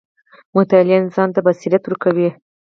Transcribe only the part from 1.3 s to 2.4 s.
ته بصیرت ورکوي.